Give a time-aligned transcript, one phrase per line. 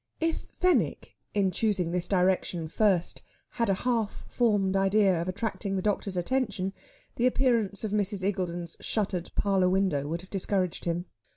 [0.19, 3.21] If Fenwick, in choosing this direction first,
[3.59, 6.73] had a half formed idea of attracting the doctor's attention,
[7.17, 8.23] the appearance of Mrs.
[8.23, 11.05] Iggulden's shuttered parlour window would have discouraged him.